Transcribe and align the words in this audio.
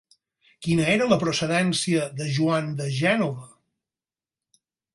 Quina 0.67 0.87
era 0.93 1.09
la 1.11 1.19
procedència 1.23 2.07
de 2.21 2.29
Joan 2.39 2.73
de 2.81 2.89
Gènova? 2.99 3.49